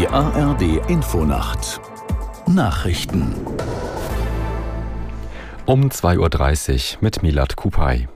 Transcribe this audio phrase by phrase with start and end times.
[0.00, 1.78] Die ARD Infonacht
[2.46, 3.34] Nachrichten
[5.66, 8.08] um 2.30 Uhr mit Milat Kupay.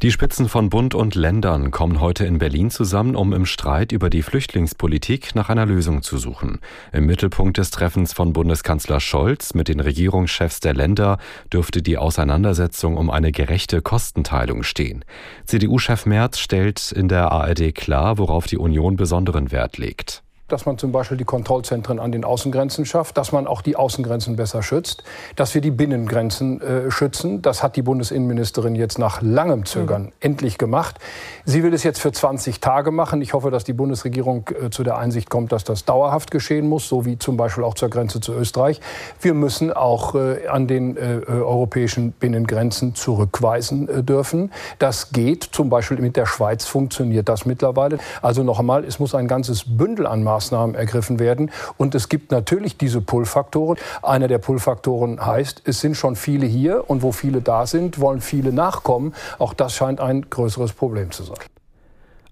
[0.00, 4.08] Die Spitzen von Bund und Ländern kommen heute in Berlin zusammen, um im Streit über
[4.08, 6.60] die Flüchtlingspolitik nach einer Lösung zu suchen.
[6.94, 11.18] Im Mittelpunkt des Treffens von Bundeskanzler Scholz mit den Regierungschefs der Länder
[11.52, 15.04] dürfte die Auseinandersetzung um eine gerechte Kostenteilung stehen.
[15.44, 20.22] CDU-Chef Merz stellt in der ARD klar, worauf die Union besonderen Wert legt
[20.52, 24.36] dass man zum Beispiel die Kontrollzentren an den Außengrenzen schafft, dass man auch die Außengrenzen
[24.36, 25.02] besser schützt,
[25.36, 27.42] dass wir die Binnengrenzen äh, schützen.
[27.42, 30.12] Das hat die Bundesinnenministerin jetzt nach langem Zögern mhm.
[30.20, 30.96] endlich gemacht.
[31.44, 33.22] Sie will es jetzt für 20 Tage machen.
[33.22, 36.88] Ich hoffe, dass die Bundesregierung äh, zu der Einsicht kommt, dass das dauerhaft geschehen muss,
[36.88, 38.80] so wie zum Beispiel auch zur Grenze zu Österreich.
[39.20, 44.52] Wir müssen auch äh, an den äh, äh, europäischen Binnengrenzen zurückweisen äh, dürfen.
[44.78, 45.44] Das geht.
[45.44, 47.98] Zum Beispiel mit der Schweiz funktioniert das mittlerweile.
[48.22, 51.50] Also noch einmal, es muss ein ganzes Bündel an Maßnahmen Maßnahmen ergriffen werden.
[51.76, 53.76] Und es gibt natürlich diese Pull-Faktoren.
[54.02, 58.22] Einer der Pull-Faktoren heißt, es sind schon viele hier und wo viele da sind, wollen
[58.22, 59.14] viele nachkommen.
[59.38, 61.36] Auch das scheint ein größeres Problem zu sein.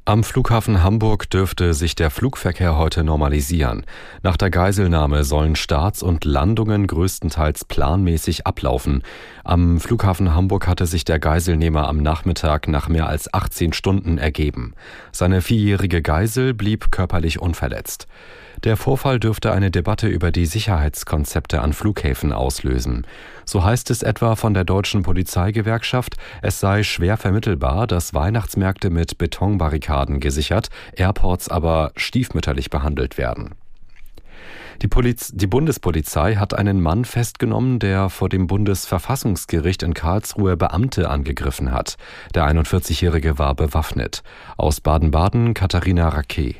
[0.08, 3.84] Am Flughafen Hamburg dürfte sich der Flugverkehr heute normalisieren.
[4.22, 9.02] Nach der Geiselnahme sollen Starts und Landungen größtenteils planmäßig ablaufen.
[9.44, 14.72] Am Flughafen Hamburg hatte sich der Geiselnehmer am Nachmittag nach mehr als 18 Stunden ergeben.
[15.12, 18.06] Seine vierjährige Geisel blieb körperlich unverletzt.
[18.64, 23.06] Der Vorfall dürfte eine Debatte über die Sicherheitskonzepte an Flughäfen auslösen.
[23.44, 29.16] So heißt es etwa von der deutschen Polizeigewerkschaft, es sei schwer vermittelbar, dass Weihnachtsmärkte mit
[29.16, 33.54] Betonbarrikaden gesichert, Airports aber stiefmütterlich behandelt werden.
[34.82, 41.10] Die, Poliz die Bundespolizei hat einen Mann festgenommen, der vor dem Bundesverfassungsgericht in Karlsruhe Beamte
[41.10, 41.96] angegriffen hat.
[42.34, 44.22] Der 41-Jährige war bewaffnet.
[44.56, 46.56] Aus Baden-Baden Katharina Raquet.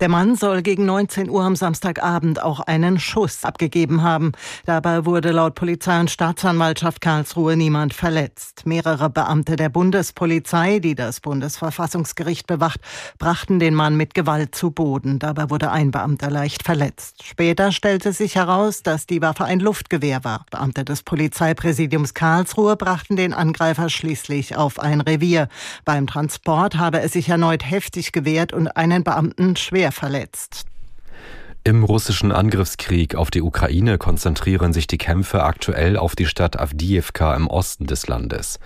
[0.00, 4.32] Der Mann soll gegen 19 Uhr am Samstagabend auch einen Schuss abgegeben haben.
[4.64, 8.64] Dabei wurde laut Polizei und Staatsanwaltschaft Karlsruhe niemand verletzt.
[8.64, 12.80] Mehrere Beamte der Bundespolizei, die das Bundesverfassungsgericht bewacht,
[13.18, 15.18] brachten den Mann mit Gewalt zu Boden.
[15.18, 17.22] Dabei wurde ein Beamter leicht verletzt.
[17.22, 20.46] Später stellte sich heraus, dass die Waffe ein Luftgewehr war.
[20.50, 25.48] Beamte des Polizeipräsidiums Karlsruhe brachten den Angreifer schließlich auf ein Revier.
[25.84, 30.64] Beim Transport habe er sich erneut heftig gewehrt und einen Beamten schwer schwer verletzt.
[31.62, 37.34] Im russischen Angriffskrieg auf die Ukraine konzentrieren sich die Kämpfe aktuell auf die Stadt Avdiivka
[37.36, 38.58] im Osten des Landes.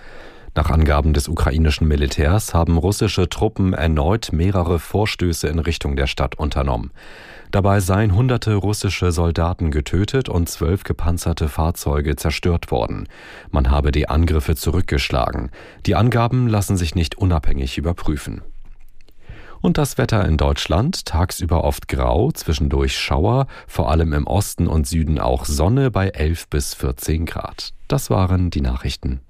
[0.55, 6.35] Nach Angaben des ukrainischen Militärs haben russische Truppen erneut mehrere Vorstöße in Richtung der Stadt
[6.35, 6.91] unternommen.
[7.51, 13.09] Dabei seien hunderte russische Soldaten getötet und zwölf gepanzerte Fahrzeuge zerstört worden.
[13.51, 15.51] Man habe die Angriffe zurückgeschlagen.
[15.85, 18.41] Die Angaben lassen sich nicht unabhängig überprüfen.
[19.65, 24.85] Und das Wetter in Deutschland tagsüber oft grau, zwischendurch Schauer, vor allem im Osten und
[24.85, 27.73] Süden auch Sonne bei 11 bis 14 Grad.
[27.87, 29.21] Das waren die Nachrichten.